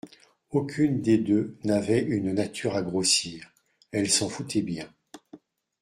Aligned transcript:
Aucune 0.49 1.03
des 1.03 1.19
deux 1.19 1.57
n’avait 1.63 2.01
une 2.01 2.33
nature 2.33 2.75
à 2.75 2.81
grossir. 2.81 3.51
Elles 3.91 4.09
s’en 4.09 4.29
foutaient 4.29 4.63
bien. 4.63 4.91